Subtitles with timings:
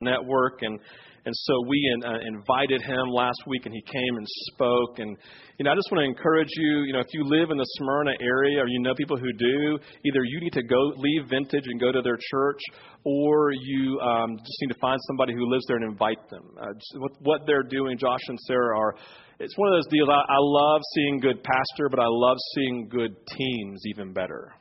[0.00, 0.80] network and
[1.26, 5.14] and so we in, uh, invited him last week and he came and spoke and
[5.58, 7.66] you know I just want to encourage you you know if you live in the
[7.76, 11.64] Smyrna area or you know people who do either you need to go leave vintage
[11.66, 12.60] and go to their church
[13.04, 16.44] or you um, just need to find somebody who lives there and invite them.
[16.58, 18.94] Uh, what, what they're doing Josh and Sarah are
[19.38, 20.08] it's one of those deals.
[20.08, 24.54] I, I love seeing good pastor but I love seeing good teams even better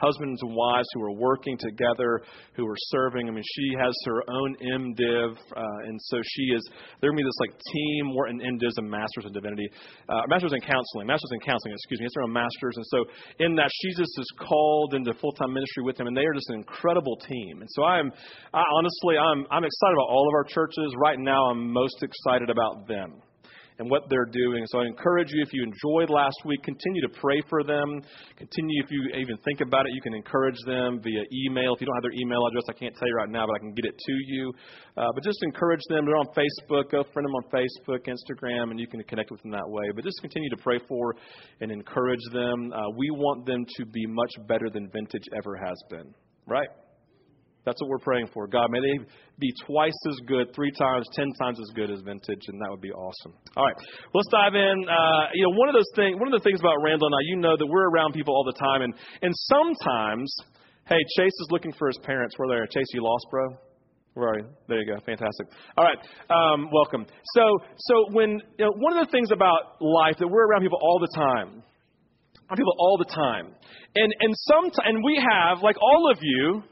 [0.00, 2.22] husbands and wives who are working together,
[2.54, 3.28] who are serving.
[3.28, 6.62] I mean, she has her own MDiv, uh, and so she is.
[7.00, 8.14] They're going to be this like team.
[8.14, 9.68] Wharton MDiv a master's in divinity,
[10.08, 11.74] uh, master's in counseling, master's in counseling.
[11.74, 13.04] Excuse me, it's her own master's, and so
[13.38, 16.34] in that she just is called into full time ministry with them, and they are
[16.34, 17.60] just an incredible team.
[17.60, 18.12] And so I'm,
[18.54, 21.50] I, honestly, I'm I'm excited about all of our churches right now.
[21.50, 23.22] I'm most excited about them
[23.80, 24.62] and what they're doing.
[24.68, 28.02] So I encourage you, if you enjoyed last week, continue to pray for them.
[28.36, 31.74] Continue, if you even think about it, you can encourage them via email.
[31.74, 33.58] If you don't have their email address, I can't tell you right now, but I
[33.58, 34.52] can get it to you.
[34.98, 36.04] Uh, but just encourage them.
[36.04, 36.90] They're on Facebook.
[36.92, 39.84] Go friend them on Facebook, Instagram, and you can connect with them that way.
[39.94, 41.14] But just continue to pray for
[41.62, 42.72] and encourage them.
[42.74, 46.12] Uh, we want them to be much better than Vintage ever has been,
[46.46, 46.68] right?
[47.64, 48.46] That's what we're praying for.
[48.46, 49.04] God, may they
[49.38, 52.80] be twice as good, three times, ten times as good as vintage, and that would
[52.80, 53.34] be awesome.
[53.56, 53.76] All right,
[54.14, 54.76] let's dive in.
[54.88, 57.22] Uh, you know, one of those things, one of the things about Randall and I,
[57.28, 60.34] you know that we're around people all the time, and and sometimes,
[60.88, 62.34] hey, Chase is looking for his parents.
[62.38, 62.66] Where they are?
[62.66, 63.48] Chase, you lost, bro.
[64.14, 64.48] Where are you?
[64.66, 64.98] There you go.
[65.04, 65.46] Fantastic.
[65.76, 65.98] All right.
[66.28, 67.06] Um, welcome.
[67.36, 67.42] So,
[67.76, 70.98] so when you know, one of the things about life that we're around people all
[70.98, 71.62] the time,
[72.48, 73.54] around people all the time,
[73.94, 76.62] and and some and we have like all of you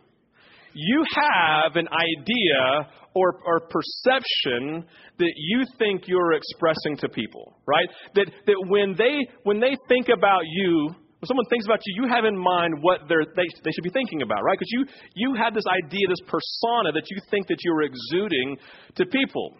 [0.78, 4.86] you have an idea or, or perception
[5.18, 7.88] that you think you're expressing to people, right?
[8.14, 12.08] That, that when, they, when they think about you, when someone thinks about you, you
[12.08, 14.54] have in mind what they're, they, they should be thinking about, right?
[14.54, 18.56] Because you, you have this idea, this persona that you think that you're exuding
[18.94, 19.58] to people.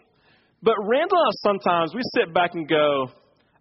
[0.63, 3.11] But Randall sometimes, we sit back and go,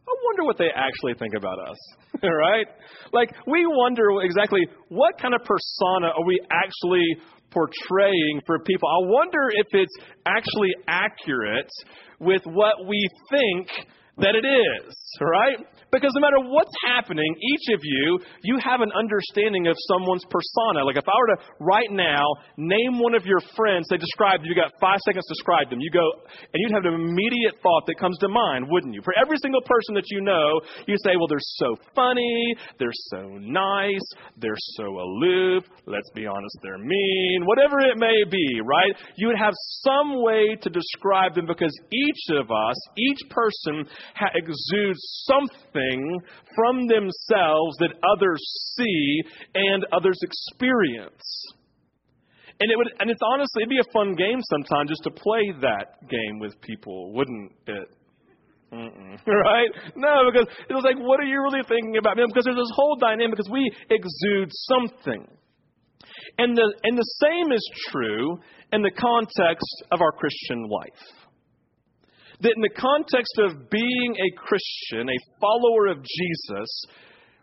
[0.09, 1.77] I wonder what they actually think about us,
[2.23, 2.67] right?
[3.13, 7.05] Like, we wonder exactly what kind of persona are we actually
[7.51, 8.89] portraying for people.
[8.89, 9.95] I wonder if it's
[10.27, 11.71] actually accurate
[12.21, 13.69] with what we think
[14.19, 15.59] that it is, right?
[15.91, 20.85] Because no matter what's happening, each of you, you have an understanding of someone's persona.
[20.85, 22.21] Like if I were to right now
[22.57, 25.81] name one of your friends, they described you, got five seconds to describe them.
[25.81, 26.05] You go,
[26.53, 29.01] and you'd have an immediate thought that comes to mind, wouldn't you?
[29.01, 33.41] For every single person that you know, you say, well, they're so funny, they're so
[33.41, 34.05] nice,
[34.37, 38.93] they're so aloof, let's be honest, they're mean, whatever it may be, right?
[39.17, 44.33] You would have some way to describe them because each of us, each person ha-
[44.35, 46.21] exudes something
[46.55, 48.41] from themselves that others
[48.77, 49.23] see
[49.55, 51.23] and others experience.
[52.61, 55.53] And it would, and it's honestly, it'd be a fun game sometimes just to play
[55.63, 57.89] that game with people, wouldn't it?
[58.73, 59.19] Mm-mm.
[59.27, 59.71] Right?
[59.97, 62.17] No, because it was like, what are you really thinking about?
[62.17, 65.27] Because there's this whole dynamic because we exude something.
[66.39, 68.39] And the, and the same is true
[68.73, 71.18] in the context of our Christian life
[72.41, 76.85] that in the context of being a Christian, a follower of Jesus,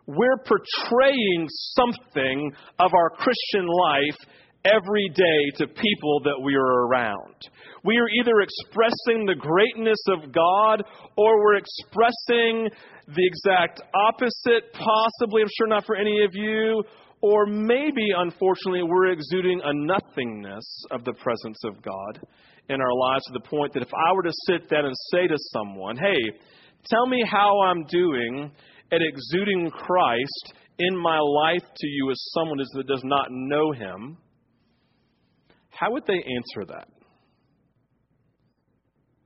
[0.07, 4.17] we're portraying something of our Christian life
[4.66, 7.35] every day to people that we are around.
[7.83, 10.83] We are either expressing the greatness of God
[11.17, 12.69] or we're expressing
[13.07, 16.83] the exact opposite, possibly, I'm sure not for any of you,
[17.22, 22.27] or maybe, unfortunately, we're exuding a nothingness of the presence of God
[22.69, 25.27] in our lives to the point that if I were to sit down and say
[25.27, 26.19] to someone, hey,
[26.89, 28.51] tell me how I'm doing
[28.91, 34.17] at exuding Christ in my life to you as someone that does not know him,
[35.69, 36.87] how would they answer that?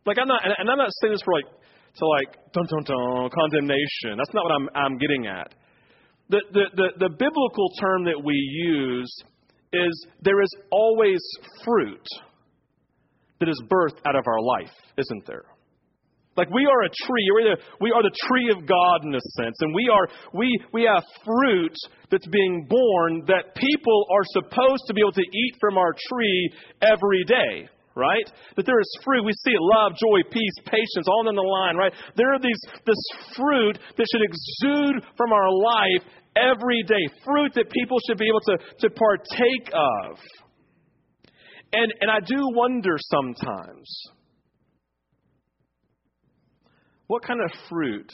[0.06, 1.46] Like I'm not, and I'm not saying this for like
[1.98, 4.18] to like dun dun dun condemnation.
[4.18, 5.54] That's not what I'm I'm getting at.
[6.30, 9.12] The the the, the biblical term that we use
[9.72, 11.20] is there is always
[11.64, 12.08] fruit
[13.40, 15.46] that is birthed out of our life, isn't there?
[16.40, 17.28] Like we are a tree.
[17.34, 19.58] We're the, we are the tree of God in a sense.
[19.60, 21.76] And we are we we have fruit
[22.10, 26.54] that's being born that people are supposed to be able to eat from our tree
[26.82, 27.68] every day.
[27.96, 28.24] Right?
[28.56, 29.26] That there is fruit.
[29.26, 31.92] We see it love, joy, peace, patience, all in the line, right?
[32.16, 33.04] There are these this
[33.36, 36.08] fruit that should exude from our life
[36.38, 37.04] every day.
[37.26, 38.58] Fruit that people should be able to,
[38.88, 40.16] to partake of.
[41.72, 44.04] And, and I do wonder sometimes
[47.08, 48.12] what kind of fruit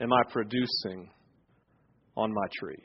[0.00, 1.10] am I producing
[2.16, 2.82] on my tree?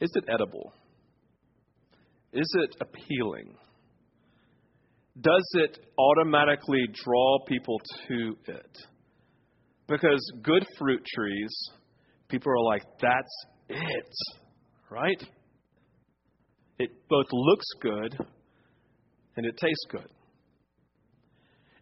[0.00, 0.72] Is it edible?
[2.32, 3.56] Is it appealing?
[5.20, 8.78] does it automatically draw people to it?
[9.88, 11.70] Because good fruit trees,
[12.28, 14.12] people are like, that's it,
[14.90, 15.22] right?
[16.78, 18.16] It both looks good
[19.36, 20.08] and it tastes good.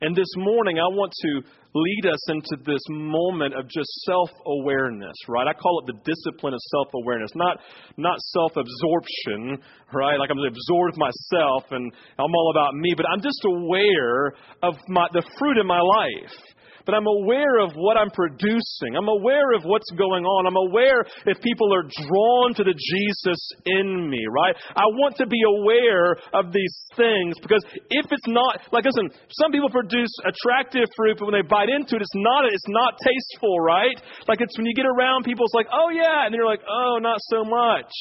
[0.01, 1.41] And this morning, I want to
[1.75, 5.47] lead us into this moment of just self awareness, right?
[5.47, 7.59] I call it the discipline of self awareness, not,
[7.97, 9.63] not self absorption,
[9.95, 10.19] right?
[10.19, 15.09] Like I'm absorbed myself and I'm all about me, but I'm just aware of my,
[15.13, 16.37] the fruit in my life
[16.87, 18.97] but I'm aware of what I'm producing.
[18.97, 20.47] I'm aware of what's going on.
[20.47, 24.55] I'm aware if people are drawn to the Jesus in me, right?
[24.77, 29.53] I want to be aware of these things because if it's not, like, listen, some
[29.53, 33.61] people produce attractive fruit, but when they bite into it, it's not, it's not tasteful,
[33.61, 33.97] right?
[34.29, 36.65] Like, it's when you get around people, it's like, oh yeah, and then you're like,
[36.69, 37.93] oh, not so much.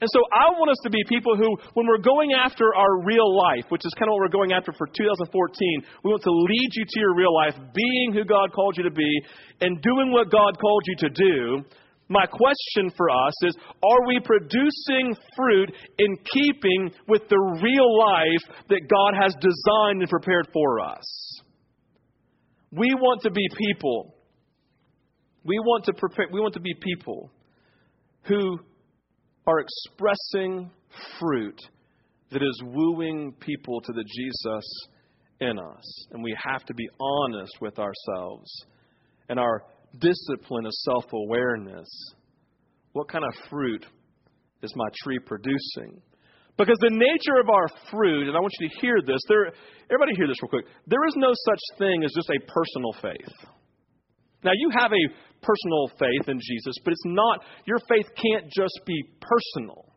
[0.00, 3.36] And so I want us to be people who, when we're going after our real
[3.36, 5.28] life, which is kind of what we're going after for 2014,
[6.04, 8.90] we want to lead you to your real life, being who God called you to
[8.90, 9.12] be,
[9.60, 11.64] and doing what God called you to do.
[12.08, 18.56] My question for us is Are we producing fruit in keeping with the real life
[18.70, 21.04] that God has designed and prepared for us?
[22.72, 24.14] We want to be people.
[25.44, 27.30] We want to prepare, we want to be people
[28.22, 28.60] who
[29.46, 30.70] are expressing
[31.18, 31.60] fruit
[32.30, 34.64] that is wooing people to the Jesus
[35.40, 36.06] in us.
[36.12, 38.50] And we have to be honest with ourselves
[39.28, 39.64] and our
[39.98, 41.88] discipline of self awareness.
[42.92, 43.86] What kind of fruit
[44.62, 46.00] is my tree producing?
[46.58, 49.46] Because the nature of our fruit, and I want you to hear this, there,
[49.88, 50.66] everybody hear this real quick.
[50.86, 53.50] There is no such thing as just a personal faith.
[54.42, 58.80] Now, you have a personal faith in Jesus, but it's not, your faith can't just
[58.86, 59.92] be personal.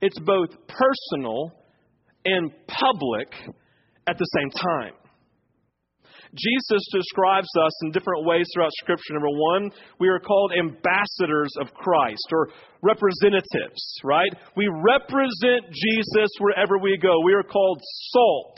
[0.00, 1.52] It's both personal
[2.24, 3.32] and public
[4.06, 4.92] at the same time.
[6.34, 9.14] Jesus describes us in different ways throughout Scripture.
[9.14, 12.50] Number one, we are called ambassadors of Christ or
[12.82, 14.30] representatives, right?
[14.56, 17.20] We represent Jesus wherever we go.
[17.24, 17.80] We are called
[18.12, 18.56] salt.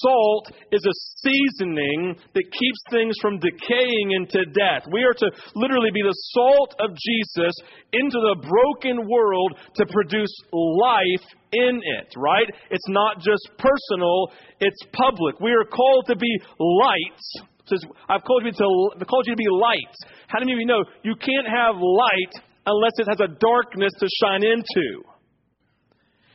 [0.00, 4.88] Salt is a seasoning that keeps things from decaying into death.
[4.90, 7.52] We are to literally be the salt of Jesus
[7.92, 12.48] into the broken world to produce life in it, right?
[12.70, 15.40] It's not just personal, it's public.
[15.40, 17.28] We are called to be lights.
[17.66, 19.94] Says, I've called you to called you to be light.
[20.28, 24.08] How many of you know you can't have light unless it has a darkness to
[24.20, 25.02] shine into?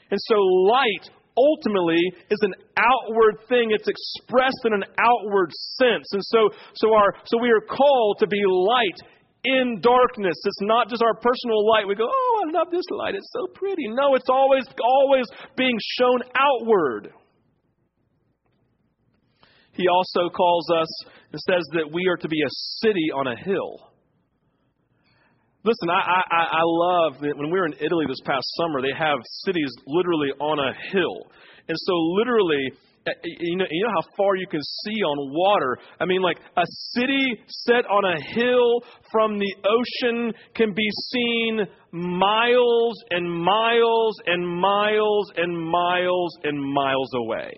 [0.09, 3.71] And so light ultimately is an outward thing.
[3.71, 6.07] It's expressed in an outward sense.
[6.11, 8.99] And so, so, our, so we are called to be light
[9.43, 10.35] in darkness.
[10.43, 11.87] It's not just our personal light.
[11.87, 13.15] We go, oh, I love this light.
[13.15, 13.87] It's so pretty.
[13.87, 15.25] No, it's always, always
[15.57, 17.13] being shown outward.
[19.73, 20.87] He also calls us
[21.31, 22.51] and says that we are to be a
[22.83, 23.90] city on a hill.
[25.63, 28.97] Listen, I, I, I love that when we were in Italy this past summer, they
[28.97, 31.29] have cities literally on a hill.
[31.67, 32.71] And so, literally,
[33.05, 35.77] eh, eh, you know, you know how far you can see on water.
[35.99, 36.63] I mean, like a
[36.95, 38.81] city set on a hill
[39.11, 47.11] from the ocean can be seen miles and miles and miles and miles and miles
[47.13, 47.51] away.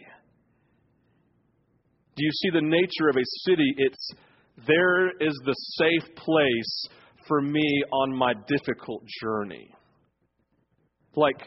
[2.18, 3.74] Do you see the nature of a city?
[3.78, 4.10] It's
[4.68, 6.88] there is the safe place
[7.28, 9.70] for me on my difficult journey.
[11.16, 11.42] Like,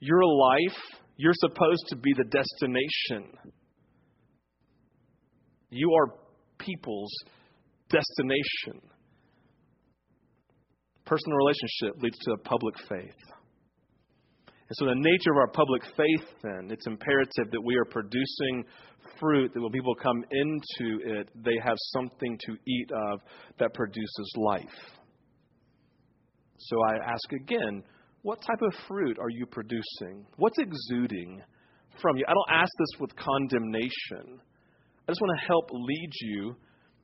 [0.00, 0.78] your life,
[1.16, 3.52] you're supposed to be the destination.
[5.70, 6.14] You are
[6.58, 7.12] people's
[7.90, 8.80] destination.
[11.04, 13.16] Personal relationship leads to a public faith.
[14.46, 18.64] And so, the nature of our public faith, then, it's imperative that we are producing
[19.18, 23.20] fruit that when people come into it, they have something to eat of
[23.58, 24.97] that produces life.
[26.58, 27.82] So I ask again,
[28.22, 30.26] what type of fruit are you producing?
[30.36, 31.40] What's exuding
[32.02, 32.24] from you?
[32.28, 34.40] I don't ask this with condemnation.
[35.08, 36.56] I just want to help lead you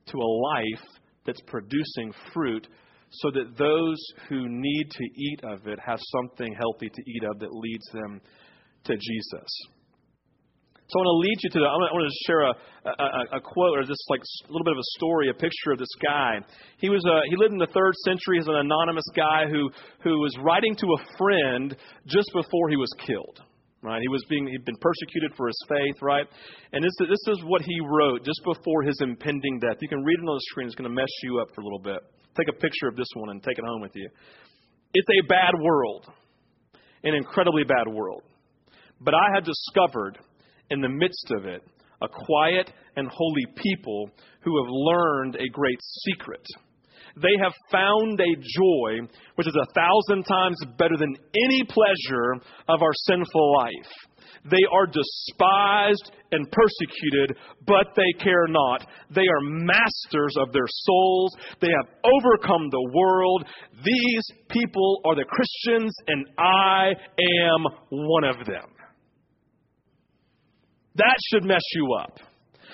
[0.07, 0.87] to a life
[1.25, 2.67] that's producing fruit
[3.09, 3.97] so that those
[4.29, 8.21] who need to eat of it have something healthy to eat of that leads them
[8.83, 9.74] to Jesus.
[10.87, 12.53] So I want to lead you to the, I want to share a,
[12.85, 15.81] a, a, quote or just like a little bit of a story, a picture of
[15.81, 16.37] this guy.
[16.77, 19.73] He was a, he lived in the third century as an anonymous guy who,
[20.05, 21.73] who was writing to a friend
[22.05, 23.41] just before he was killed.
[23.81, 24.01] Right?
[24.01, 26.25] He was being, he'd been persecuted for his faith, right?
[26.73, 29.77] And this, this is what he wrote just before his impending death.
[29.81, 30.65] You can read it on the screen.
[30.65, 32.01] It's going to mess you up for a little bit.
[32.37, 34.09] Take a picture of this one and take it home with you.
[34.93, 36.05] It's a bad world,
[37.03, 38.23] an incredibly bad world.
[39.01, 40.17] But I have discovered
[40.69, 41.63] in the midst of it,
[42.01, 44.09] a quiet and holy people
[44.41, 46.45] who have learned a great secret.
[47.15, 52.33] They have found a joy which is a thousand times better than any pleasure
[52.67, 53.93] of our sinful life.
[54.49, 58.85] They are despised and persecuted, but they care not.
[59.09, 61.35] They are masters of their souls.
[61.61, 63.45] They have overcome the world.
[63.83, 68.74] These people are the Christians, and I am one of them.
[70.95, 72.19] That should mess you up.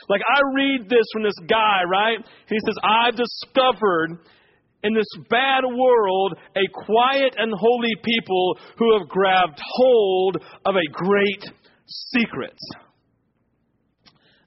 [0.10, 2.18] Like, I read this from this guy, right?
[2.48, 4.20] He says, I've discovered
[4.84, 10.92] in this bad world a quiet and holy people who have grabbed hold of a
[10.92, 11.46] great
[11.86, 12.58] secret.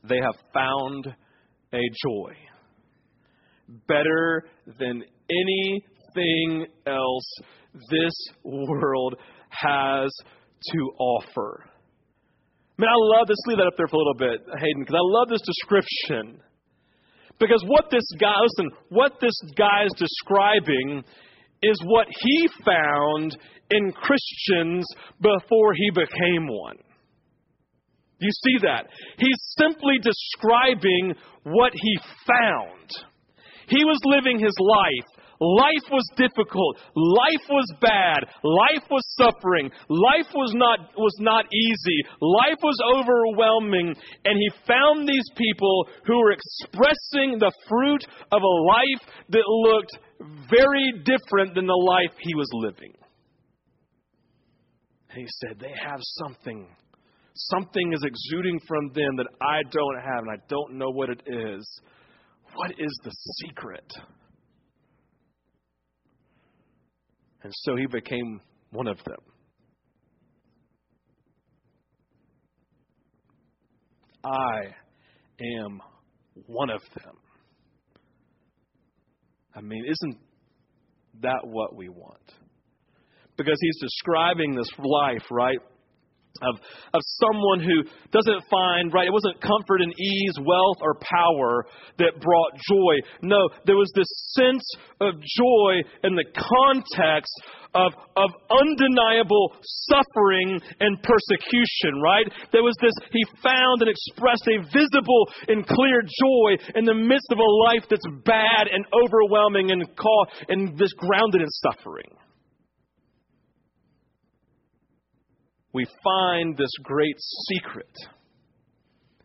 [0.08, 1.06] They have found
[1.72, 2.34] a joy
[3.88, 4.44] better
[4.78, 7.34] than anything else
[7.90, 8.12] this
[8.44, 9.16] world
[9.48, 10.10] has
[10.72, 11.64] to offer.
[12.76, 13.38] I mean, I love this.
[13.46, 16.40] Leave that up there for a little bit, Hayden, because I love this description.
[17.38, 21.04] Because what this guy, listen, what this guy is describing
[21.62, 23.36] is what he found
[23.70, 24.86] in Christians
[25.20, 26.76] before he became one.
[28.18, 28.86] You see that?
[29.18, 31.14] He's simply describing
[31.44, 32.90] what he found.
[33.68, 36.78] He was living his life Life was difficult.
[36.94, 38.28] Life was bad.
[38.42, 39.70] Life was suffering.
[39.88, 41.98] Life was not, was not easy.
[42.20, 43.94] Life was overwhelming.
[44.24, 49.98] And he found these people who were expressing the fruit of a life that looked
[50.50, 52.92] very different than the life he was living.
[55.10, 56.66] And he said, They have something.
[57.34, 61.22] Something is exuding from them that I don't have, and I don't know what it
[61.26, 61.80] is.
[62.54, 63.92] What is the secret?
[67.44, 69.18] And so he became one of them.
[74.24, 74.74] I
[75.40, 75.80] am
[76.46, 77.16] one of them.
[79.54, 80.18] I mean, isn't
[81.20, 82.32] that what we want?
[83.36, 85.58] Because he's describing this life, right?
[86.42, 86.56] Of,
[86.92, 91.66] of someone who doesn't find, right, it wasn't comfort and ease, wealth, or power
[91.98, 92.94] that brought joy.
[93.22, 94.66] No, there was this sense
[95.00, 95.72] of joy
[96.02, 97.32] in the context
[97.74, 99.54] of, of undeniable
[99.90, 102.26] suffering and persecution, right?
[102.52, 107.30] There was this, he found and expressed a visible and clear joy in the midst
[107.30, 112.14] of a life that's bad and overwhelming and, call, and this grounded in suffering.
[115.74, 117.16] We find this great
[117.50, 117.90] secret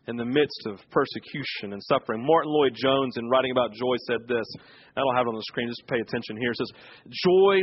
[0.08, 2.26] in the midst of persecution and suffering.
[2.26, 4.46] Martyn Lloyd-Jones, in writing about joy, said this.
[4.96, 6.50] I don't have it on the screen, just pay attention here.
[6.50, 6.72] It says,
[7.24, 7.60] Joy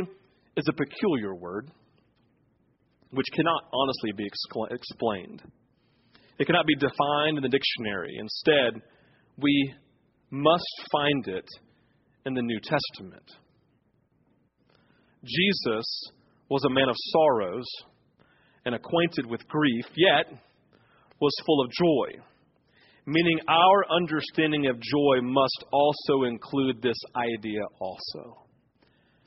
[0.56, 1.70] is a peculiar word
[3.10, 5.42] which cannot honestly be excla- explained.
[6.38, 8.16] It cannot be defined in the dictionary.
[8.18, 8.82] Instead,
[9.38, 9.74] we
[10.30, 11.48] must find it
[12.24, 13.24] in the New Testament.
[15.24, 16.10] Jesus
[16.48, 17.66] was a man of sorrows
[18.64, 20.26] and acquainted with grief, yet
[21.20, 22.22] was full of joy.
[23.06, 28.44] Meaning, our understanding of joy must also include this idea also.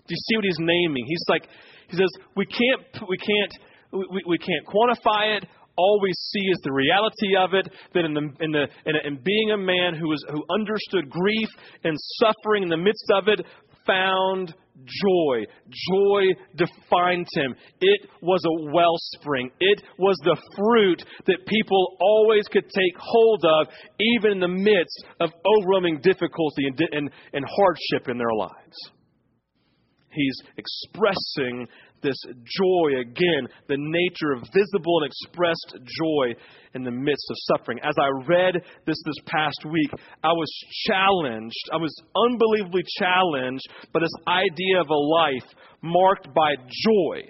[0.08, 1.06] Do you see what he's naming?
[1.08, 1.48] He's like,
[1.88, 3.54] he says, we can't, we can't,
[3.92, 5.46] we, we can't quantify it.
[5.78, 7.74] All we see is the reality of it.
[7.94, 11.50] That in the in the in, in being a man who was who understood grief
[11.84, 13.46] and suffering in the midst of it,
[13.88, 14.54] found
[14.86, 15.46] joy.
[15.70, 16.24] Joy
[16.56, 17.56] defined him.
[17.80, 19.52] It was a wellspring.
[19.60, 23.68] It was the fruit that people always could take hold of,
[24.00, 28.78] even in the midst of overwhelming difficulty and, and, and hardship in their lives.
[30.12, 31.68] He's expressing
[32.02, 36.34] this joy again, the nature of visible and expressed joy
[36.74, 37.80] in the midst of suffering.
[37.84, 38.56] As I read
[38.86, 39.92] this this past week,
[40.24, 40.52] I was
[40.88, 45.50] challenged, I was unbelievably challenged by this idea of a life
[45.82, 47.22] marked by joy.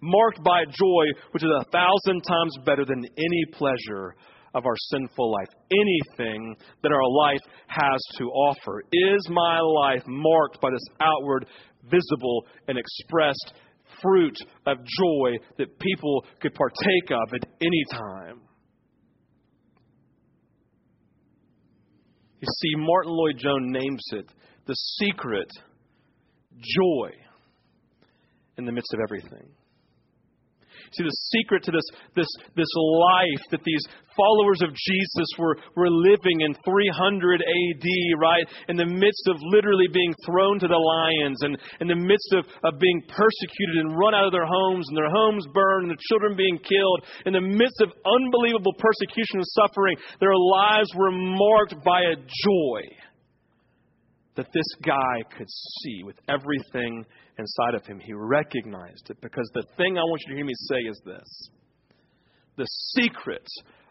[0.00, 4.16] Marked by joy, which is a thousand times better than any pleasure
[4.54, 5.48] of our sinful life.
[5.70, 8.82] Anything that our life has to offer.
[8.92, 11.46] Is my life marked by this outward,
[11.84, 13.54] visible, and expressed
[14.02, 18.40] fruit of joy that people could partake of at any time.
[22.40, 24.26] You see, Martyn Lloyd-Jones names it
[24.66, 25.48] the secret
[26.58, 27.10] joy
[28.58, 29.48] in the midst of everything.
[30.92, 33.80] See the secret to this, this, this life that these
[34.16, 37.88] followers of Jesus were, were living in 300 AD,
[38.20, 38.46] right?
[38.68, 42.44] In the midst of literally being thrown to the lions and in the midst of,
[42.64, 46.06] of being persecuted and run out of their homes and their homes burned and their
[46.08, 47.00] children being killed.
[47.24, 52.80] In the midst of unbelievable persecution and suffering, their lives were marked by a joy
[54.34, 57.04] that this guy could see with everything
[57.38, 57.98] inside of him.
[57.98, 61.50] He recognized it because the thing I want you to hear me say is this
[62.56, 62.66] the
[63.00, 63.46] secret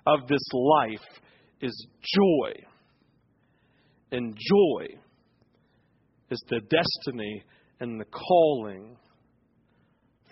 [0.05, 1.21] of this life
[1.61, 2.51] is joy.
[4.11, 4.87] And joy
[6.29, 7.43] is the destiny
[7.79, 8.97] and the calling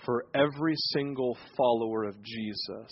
[0.05, 2.91] for every single follower of Jesus.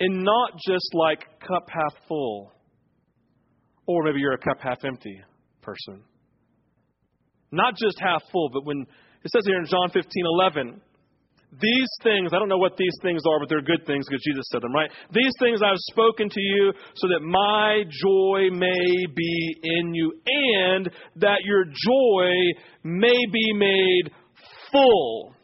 [0.00, 2.52] And not just like cup half full,
[3.86, 5.20] or maybe you're a cup half empty
[5.60, 6.02] person.
[7.52, 8.86] Not just half full, but when
[9.24, 10.02] it says here in John 15
[10.40, 10.80] 11,
[11.60, 14.44] these things, I don't know what these things are, but they're good things because Jesus
[14.50, 14.90] said them, right?
[15.12, 20.90] These things I've spoken to you so that my joy may be in you and
[21.16, 22.32] that your joy
[22.82, 24.10] may be made
[24.72, 25.34] full.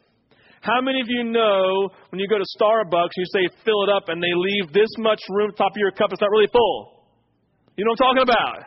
[0.61, 3.89] How many of you know when you go to Starbucks and you say fill it
[3.95, 7.05] up and they leave this much room top of your cup, it's not really full?
[7.77, 8.65] You know what I'm talking about?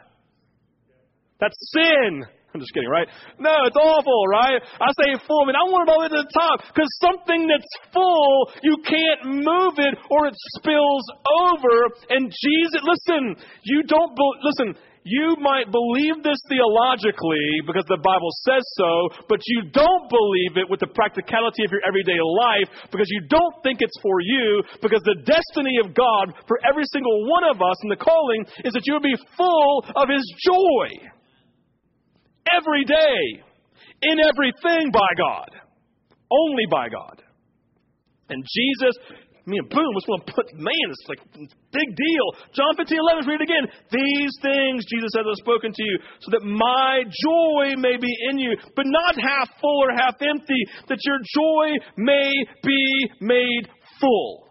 [1.41, 2.23] That's sin.
[2.53, 3.09] I'm just kidding, right?
[3.41, 4.61] No, it's awful, right?
[4.61, 5.45] I say full.
[5.45, 8.53] I mean, I want it all the way to the top because something that's full,
[8.61, 11.07] you can't move it or it spills
[11.49, 11.89] over.
[12.13, 14.77] And Jesus, listen, you don't, be, listen,
[15.09, 20.69] you might believe this theologically because the Bible says so, but you don't believe it
[20.69, 25.01] with the practicality of your everyday life because you don't think it's for you because
[25.09, 28.85] the destiny of God for every single one of us in the calling is that
[28.85, 31.09] you would be full of His joy
[32.51, 33.43] every day,
[34.03, 35.51] in everything by God,
[36.31, 37.23] only by God.
[38.29, 38.95] And Jesus,
[39.47, 42.27] I mean, boom, was going to put, man, it's like big deal.
[42.55, 43.67] John 15, 11, read it again.
[43.91, 48.57] These things Jesus has spoken to you, so that my joy may be in you,
[48.77, 52.31] but not half full or half empty, that your joy may
[52.63, 53.69] be made
[54.01, 54.49] full.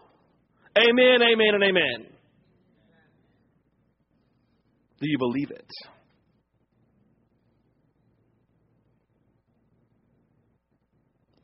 [0.76, 2.12] Amen, amen, and amen.
[5.00, 5.66] Do you believe it?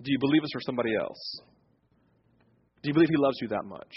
[0.03, 1.41] Do you believe it's for somebody else?
[2.83, 3.93] Do you believe He loves you that much?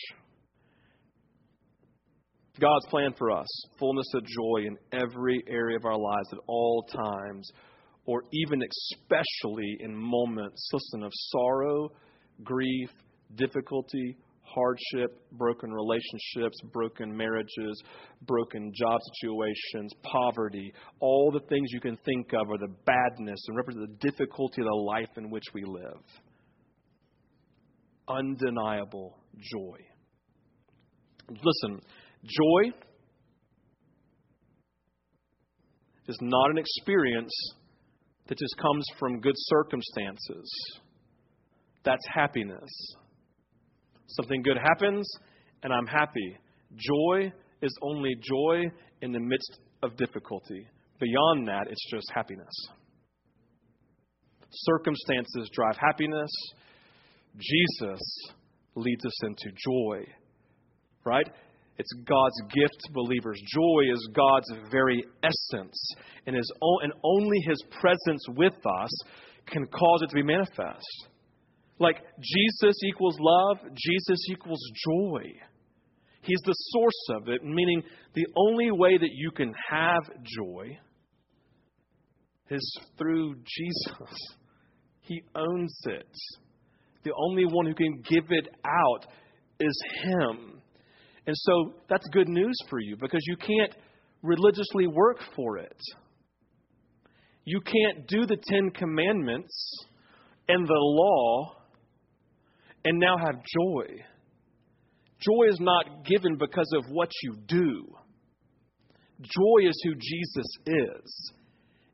[2.59, 3.47] God's plan for us,
[3.79, 7.49] fullness of joy in every area of our lives at all times,
[8.05, 11.91] or even especially in moments, listen, of sorrow,
[12.43, 12.89] grief,
[13.35, 14.17] difficulty,
[14.53, 17.81] hardship, broken relationships, broken marriages,
[18.23, 23.57] broken job situations, poverty, all the things you can think of are the badness and
[23.57, 26.01] represent the difficulty of the life in which we live.
[28.07, 29.77] Undeniable joy.
[31.29, 31.81] Listen,
[32.23, 32.73] joy
[36.07, 37.31] is not an experience
[38.27, 40.51] that just comes from good circumstances.
[41.83, 42.69] That's happiness.
[44.17, 45.09] Something good happens,
[45.63, 46.37] and I'm happy.
[46.75, 48.63] Joy is only joy
[49.01, 50.67] in the midst of difficulty.
[50.99, 52.53] Beyond that, it's just happiness.
[54.51, 56.29] Circumstances drive happiness.
[57.39, 58.01] Jesus
[58.75, 60.05] leads us into joy.
[61.05, 61.27] Right?
[61.77, 63.41] It's God's gift to believers.
[63.47, 65.93] Joy is God's very essence,
[66.27, 66.51] and, his,
[66.83, 68.91] and only His presence with us
[69.47, 71.07] can cause it to be manifest.
[71.79, 75.23] Like Jesus equals love, Jesus equals joy.
[76.21, 77.81] He's the source of it, meaning
[78.13, 80.77] the only way that you can have joy
[82.49, 84.15] is through Jesus.
[85.01, 86.13] He owns it.
[87.03, 89.07] The only one who can give it out
[89.59, 90.61] is Him.
[91.25, 93.75] And so that's good news for you because you can't
[94.21, 95.77] religiously work for it.
[97.45, 99.85] You can't do the Ten Commandments
[100.47, 101.55] and the law
[102.85, 103.85] and now have joy.
[105.19, 107.85] Joy is not given because of what you do.
[109.21, 111.31] Joy is who Jesus is.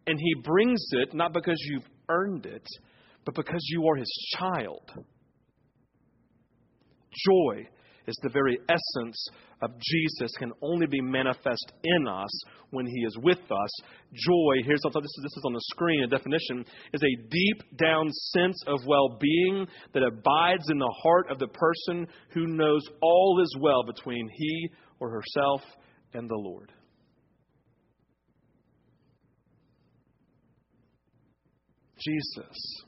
[0.07, 2.65] And he brings it not because you've earned it,
[3.25, 4.89] but because you are his child.
[7.25, 7.67] Joy
[8.07, 9.29] is the very essence
[9.61, 12.29] of Jesus can only be manifest in us
[12.71, 13.69] when he is with us.
[14.13, 18.09] Joy, here's this is, this is on the screen, a definition, is a deep down
[18.11, 23.41] sense of well being that abides in the heart of the person who knows all
[23.43, 25.61] is well between he or herself
[26.13, 26.71] and the Lord.
[31.99, 32.85] Jesus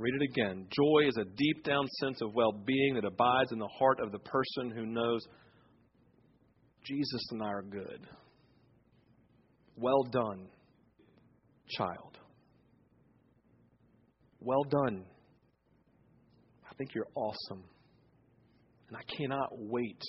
[0.00, 0.66] read it again.
[0.70, 4.12] Joy is a deep down sense of well being that abides in the heart of
[4.12, 5.20] the person who knows
[6.84, 8.06] Jesus and I are good.
[9.76, 10.48] Well done,
[11.68, 12.18] child.
[14.40, 15.04] Well done.
[16.68, 17.64] I think you're awesome.
[18.88, 20.00] And I cannot wait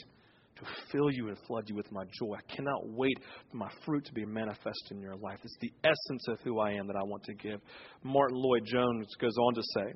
[0.61, 2.35] to fill you and flood you with my joy.
[2.35, 3.17] I cannot wait
[3.49, 5.39] for my fruit to be manifest in your life.
[5.43, 7.59] It's the essence of who I am that I want to give.
[8.03, 9.93] Martyn Lloyd-Jones goes on to say,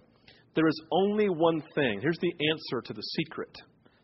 [0.55, 1.99] There is only one thing.
[2.01, 3.55] Here's the answer to the secret.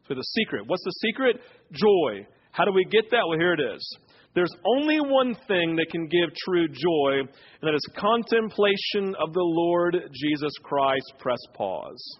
[0.07, 0.63] So, the secret.
[0.67, 1.37] What's the secret?
[1.71, 2.27] Joy.
[2.51, 3.23] How do we get that?
[3.27, 3.97] Well, here it is.
[4.33, 7.29] There's only one thing that can give true joy, and
[7.61, 11.13] that is contemplation of the Lord Jesus Christ.
[11.19, 12.17] Press pause.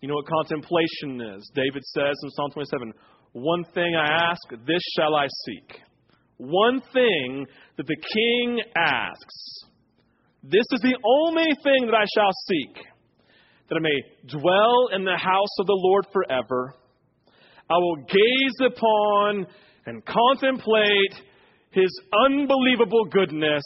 [0.00, 1.50] You know what contemplation is?
[1.54, 2.92] David says in Psalm 27
[3.32, 5.80] One thing I ask, this shall I seek.
[6.36, 9.64] One thing that the king asks.
[10.44, 12.84] This is the only thing that I shall seek,
[13.68, 16.74] that I may dwell in the house of the Lord forever.
[17.68, 19.46] I will gaze upon
[19.86, 21.26] and contemplate
[21.72, 21.90] his
[22.24, 23.64] unbelievable goodness.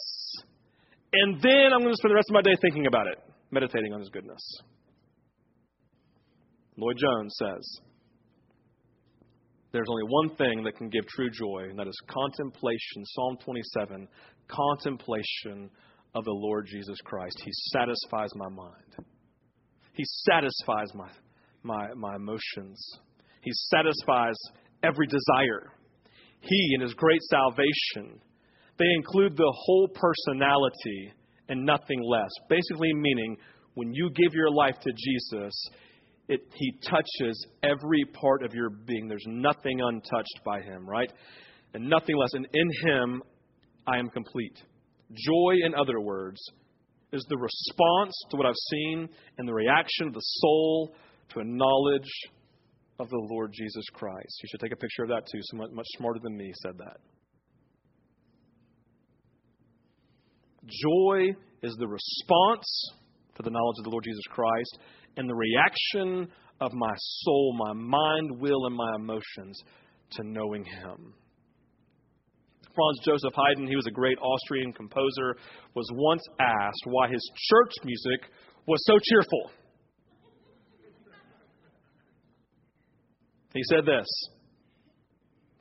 [1.13, 3.19] And then I'm going to spend the rest of my day thinking about it,
[3.51, 4.41] meditating on his goodness.
[6.77, 7.79] Lloyd-Jones says,
[9.71, 13.05] There's only one thing that can give true joy, and that is contemplation.
[13.05, 14.07] Psalm 27
[14.47, 15.69] contemplation
[16.15, 17.41] of the Lord Jesus Christ.
[17.43, 19.07] He satisfies my mind,
[19.93, 21.09] He satisfies my,
[21.63, 22.99] my, my emotions,
[23.41, 24.35] He satisfies
[24.83, 25.71] every desire.
[26.41, 28.19] He, and His great salvation,
[28.77, 31.13] they include the whole personality
[31.47, 32.29] and nothing less.
[32.49, 33.37] Basically, meaning
[33.75, 35.53] when you give your life to Jesus,
[36.27, 39.07] it, he touches every part of your being.
[39.07, 41.11] There's nothing untouched by him, right?
[41.73, 42.33] And nothing less.
[42.33, 43.23] And in him,
[43.85, 44.57] I am complete.
[45.11, 46.39] Joy, in other words,
[47.11, 50.95] is the response to what I've seen and the reaction of the soul
[51.33, 52.09] to a knowledge
[52.99, 54.39] of the Lord Jesus Christ.
[54.41, 55.39] You should take a picture of that too.
[55.43, 56.97] Someone much smarter than me said that.
[60.65, 62.91] Joy is the response
[63.35, 64.79] to the knowledge of the Lord Jesus Christ
[65.17, 66.27] and the reaction
[66.61, 69.61] of my soul, my mind, will, and my emotions
[70.11, 71.13] to knowing Him.
[72.75, 75.35] Franz Joseph Haydn, he was a great Austrian composer,
[75.75, 78.31] was once asked why his church music
[78.65, 79.51] was so cheerful.
[83.53, 84.07] He said this.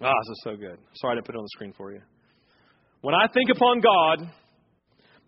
[0.00, 0.78] Ah, oh, this is so good.
[0.94, 2.00] Sorry to put it on the screen for you.
[3.02, 4.30] When I think upon God,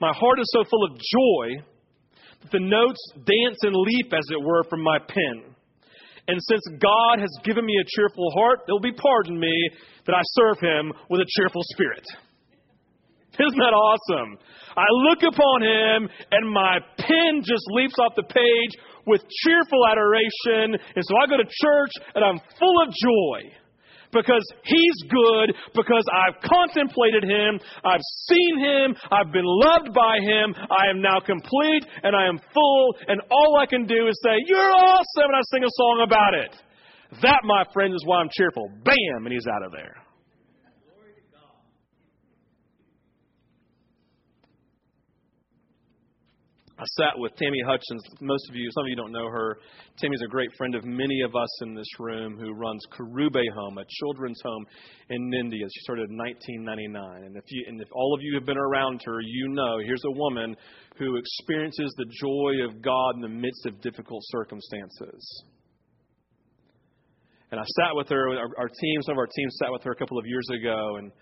[0.00, 1.64] my heart is so full of joy
[2.52, 5.54] the notes dance and leap, as it were, from my pen.
[6.26, 9.70] And since God has given me a cheerful heart, it will be pardoned me
[10.06, 12.04] that I serve him with a cheerful spirit.
[13.34, 14.38] Isn't that awesome?
[14.76, 18.72] I look upon him and my pen just leaps off the page
[19.06, 20.78] with cheerful adoration.
[20.94, 23.52] And so I go to church and I'm full of joy
[24.14, 30.54] because He's good, because I've contemplated Him, I've seen Him, I've been loved by Him,
[30.70, 34.38] I am now complete and I am full, and all I can do is say,
[34.46, 36.54] You're awesome, and I sing a song about it.
[37.22, 38.70] That, my friends, is why I'm cheerful.
[38.84, 40.03] Bam, and He's out of there.
[46.76, 48.02] I sat with Tammy Hutchins.
[48.20, 49.58] Most of you, some of you don't know her.
[49.96, 53.78] Tammy's a great friend of many of us in this room who runs Karube Home,
[53.78, 54.66] a children's home
[55.08, 55.64] in India.
[55.72, 57.26] She started in 1999.
[57.26, 60.02] And if, you, and if all of you have been around her, you know here's
[60.04, 60.56] a woman
[60.98, 65.44] who experiences the joy of God in the midst of difficult circumstances.
[67.52, 69.92] And I sat with her, our, our team, some of our team sat with her
[69.92, 71.12] a couple of years ago, and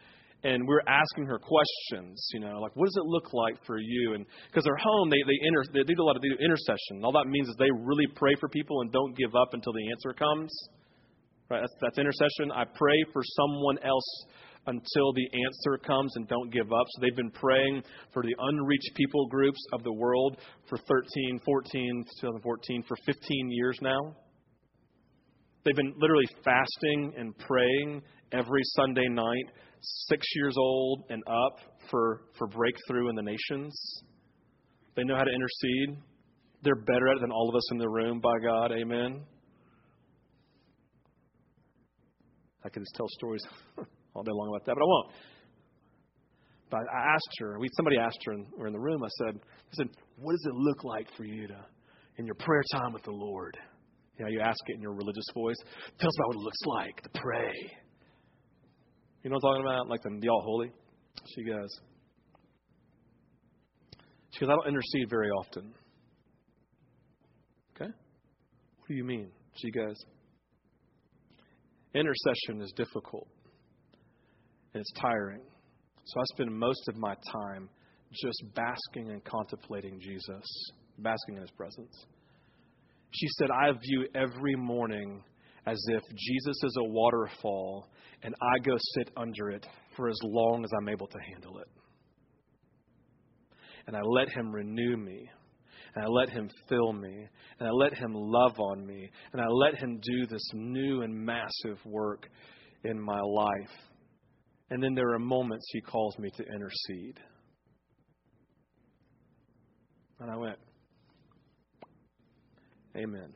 [0.44, 4.14] and we're asking her questions, you know, like what does it look like for you?
[4.14, 7.04] And because they're home, they they, inter, they do a lot of they do intercession.
[7.04, 9.90] All that means is they really pray for people and don't give up until the
[9.90, 10.50] answer comes.
[11.48, 11.60] Right?
[11.60, 12.50] That's that's intercession.
[12.54, 14.26] I pray for someone else
[14.66, 16.86] until the answer comes and don't give up.
[16.90, 22.04] So they've been praying for the unreached people groups of the world for 13, 14,
[22.20, 24.14] 2014 for 15 years now.
[25.64, 29.44] They've been literally fasting and praying every Sunday night
[29.80, 31.58] six years old and up
[31.90, 34.02] for, for breakthrough in the nations.
[34.96, 35.98] They know how to intercede.
[36.62, 38.72] They're better at it than all of us in the room, by God.
[38.72, 39.22] Amen.
[42.64, 43.44] I could just tell stories
[44.14, 45.12] all day long about that, but I won't.
[46.70, 49.02] But I asked her, we, somebody asked her, and we're in the room.
[49.02, 51.66] I said, I said, what does it look like for you to,
[52.16, 53.56] in your prayer time with the Lord?
[54.22, 55.56] You know, you ask it in your religious voice.
[55.98, 57.52] Tell us about what it looks like to pray.
[59.24, 59.88] You know what I'm talking about?
[59.88, 60.70] Like the, the all holy?
[61.34, 61.68] She goes,
[64.30, 65.74] She goes, I don't intercede very often.
[67.74, 67.90] Okay.
[68.78, 69.28] What do you mean?
[69.56, 69.96] She goes,
[71.92, 73.26] Intercession is difficult
[74.72, 75.42] and it's tiring.
[76.04, 77.68] So I spend most of my time
[78.12, 80.44] just basking and contemplating Jesus,
[80.98, 82.06] basking in his presence.
[83.14, 85.22] She said, I view every morning
[85.66, 87.88] as if Jesus is a waterfall
[88.22, 91.68] and I go sit under it for as long as I'm able to handle it.
[93.86, 95.28] And I let him renew me.
[95.94, 97.26] And I let him fill me.
[97.58, 99.10] And I let him love on me.
[99.32, 102.28] And I let him do this new and massive work
[102.84, 103.76] in my life.
[104.70, 107.20] And then there are moments he calls me to intercede.
[110.20, 110.58] And I went,
[112.96, 113.32] Amen.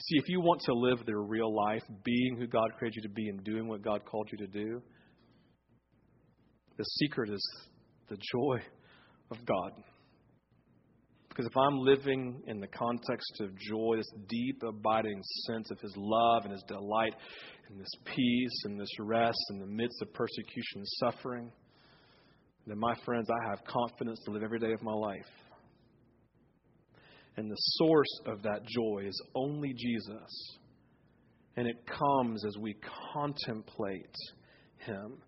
[0.00, 3.14] See, if you want to live the real life, being who God created you to
[3.14, 4.80] be and doing what God called you to do,
[6.76, 7.44] the secret is
[8.08, 8.58] the joy
[9.30, 9.72] of God.
[11.28, 15.92] Because if I'm living in the context of joy, this deep, abiding sense of His
[15.96, 17.14] love and His delight,
[17.68, 21.52] and this peace and this rest in the midst of persecution and suffering,
[22.66, 25.26] then, my friends, I have confidence to live every day of my life.
[27.38, 30.58] And the source of that joy is only Jesus.
[31.56, 32.74] And it comes as we
[33.12, 34.16] contemplate
[34.78, 35.18] Him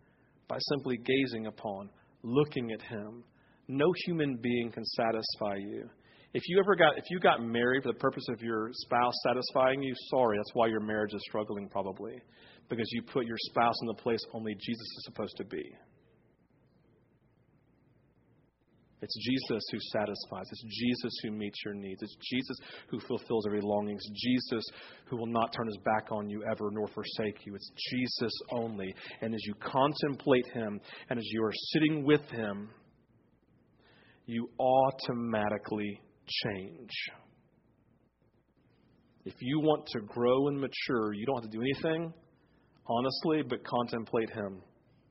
[0.49, 1.89] by simply gazing upon,
[2.25, 3.23] looking at Him.
[3.69, 5.89] No human being can satisfy you.
[6.35, 9.81] If you ever got if you got married for the purpose of your spouse satisfying
[9.81, 12.21] you, sorry, that's why your marriage is struggling probably.
[12.69, 15.63] Because you put your spouse in the place only Jesus is supposed to be.
[19.03, 20.47] It's Jesus who satisfies.
[20.51, 22.03] It's Jesus who meets your needs.
[22.03, 22.57] It's Jesus
[22.89, 23.97] who fulfills every longing.
[23.97, 24.65] It's Jesus
[25.07, 27.55] who will not turn his back on you ever nor forsake you.
[27.55, 28.95] It's Jesus only.
[29.23, 32.69] And as you contemplate him and as you are sitting with him,
[34.27, 36.01] you automatically
[36.45, 36.91] change.
[39.25, 42.13] If you want to grow and mature, you don't have to do anything,
[42.87, 44.63] honestly, but contemplate him.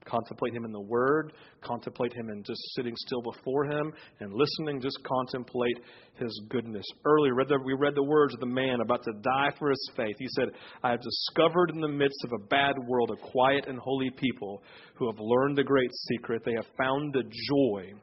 [0.09, 4.81] Contemplate Him in the Word, contemplate Him in just sitting still before Him and listening.
[4.81, 5.79] Just contemplate
[6.15, 6.85] His goodness.
[7.05, 9.91] Earlier, read the, we read the words of the man about to die for his
[9.95, 10.15] faith.
[10.17, 10.49] He said,
[10.83, 14.63] I have discovered in the midst of a bad world a quiet and holy people
[14.95, 16.43] who have learned the great secret.
[16.43, 17.93] They have found the joy,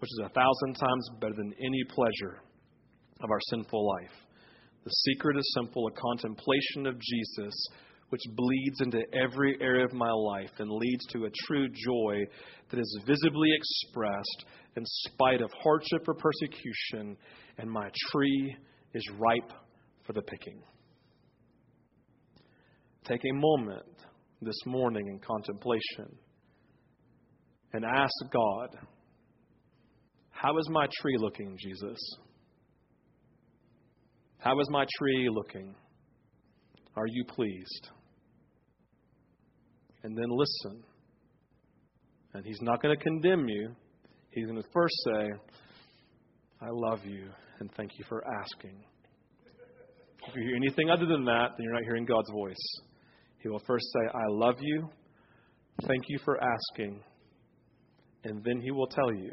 [0.00, 2.42] which is a thousand times better than any pleasure
[3.22, 4.12] of our sinful life.
[4.84, 7.54] The secret is simple a contemplation of Jesus
[8.14, 12.22] which bleeds into every area of my life and leads to a true joy
[12.70, 14.44] that is visibly expressed
[14.76, 17.16] in spite of hardship or persecution,
[17.58, 18.56] and my tree
[18.94, 19.50] is ripe
[20.06, 20.62] for the picking.
[23.02, 23.82] Take a moment
[24.40, 26.16] this morning in contemplation
[27.72, 28.78] and ask God,
[30.30, 31.98] How is my tree looking, Jesus?
[34.38, 35.74] How is my tree looking?
[36.94, 37.88] Are you pleased?
[40.04, 40.84] And then listen.
[42.34, 43.74] And he's not going to condemn you.
[44.30, 45.30] He's going to first say,
[46.60, 47.28] I love you
[47.60, 48.84] and thank you for asking.
[50.26, 52.80] If you hear anything other than that, then you're not hearing God's voice.
[53.38, 54.88] He will first say, I love you,
[55.86, 57.02] thank you for asking,
[58.24, 59.32] and then he will tell you.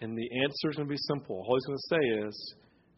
[0.00, 1.44] And the answer is going to be simple.
[1.48, 2.54] All he's going to say is,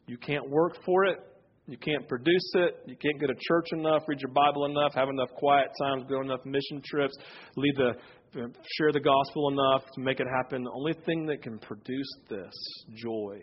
[0.07, 1.19] you can't work for it,
[1.66, 2.83] you can't produce it.
[2.87, 6.20] You can't go to church enough, read your Bible enough, have enough quiet times, go
[6.20, 7.14] enough mission trips,
[7.57, 7.92] lead the
[8.33, 10.62] share the gospel enough to make it happen.
[10.62, 12.55] The only thing that can produce this
[12.94, 13.40] joy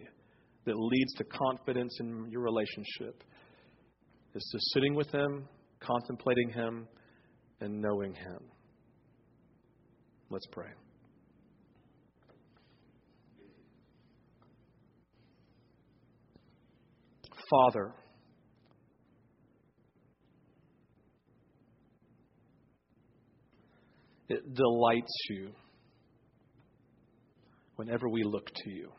[0.66, 3.24] that leads to confidence in your relationship
[4.34, 5.48] is just sitting with Him,
[5.80, 6.88] contemplating Him,
[7.60, 8.40] and knowing Him.
[10.30, 10.68] Let's pray.
[17.50, 17.94] Father,
[24.30, 25.52] It delights you
[27.78, 28.92] whenever we look to you.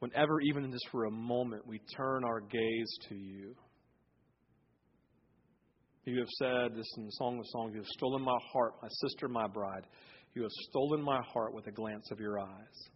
[0.00, 3.54] Whenever, even just for a moment, we turn our gaze to you.
[6.04, 8.88] You have said this in the Song of Songs You have stolen my heart, my
[9.02, 9.86] sister, my bride.
[10.34, 12.88] You have stolen my heart with a glance of your eyes.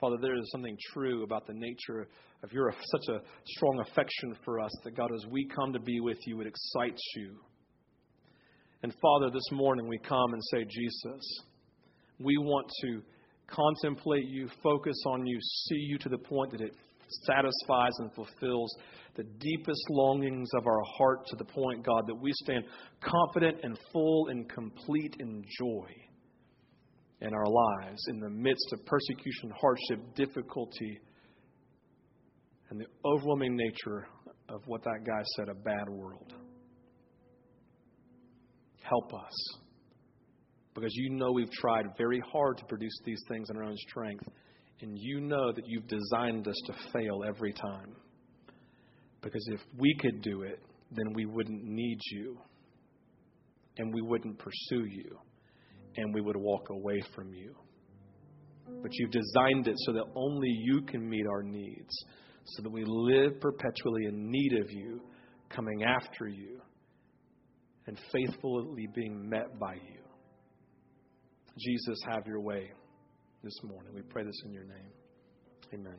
[0.00, 2.06] Father, there is something true about the nature
[2.42, 6.00] of your such a strong affection for us that God, as we come to be
[6.00, 7.36] with you, it excites you.
[8.82, 11.42] And Father, this morning we come and say, Jesus,
[12.18, 13.02] we want to
[13.46, 16.74] contemplate you, focus on you, see you to the point that it
[17.26, 18.74] satisfies and fulfills
[19.16, 22.64] the deepest longings of our heart to the point, God, that we stand
[23.00, 25.86] confident and full and complete in joy
[27.22, 31.00] in our lives in the midst of persecution, hardship, difficulty,
[32.68, 34.06] and the overwhelming nature
[34.48, 36.34] of what that guy said a bad world.
[38.88, 39.34] Help us.
[40.74, 44.26] Because you know we've tried very hard to produce these things in our own strength,
[44.82, 47.96] and you know that you've designed us to fail every time.
[49.22, 50.60] Because if we could do it,
[50.92, 52.38] then we wouldn't need you,
[53.78, 55.18] and we wouldn't pursue you,
[55.96, 57.54] and we would walk away from you.
[58.82, 62.04] But you've designed it so that only you can meet our needs,
[62.44, 65.00] so that we live perpetually in need of you,
[65.48, 66.60] coming after you,
[67.86, 70.00] and faithfully being met by you.
[71.58, 72.70] Jesus, have your way
[73.42, 73.92] this morning.
[73.94, 74.90] We pray this in your name.
[75.72, 75.98] Amen.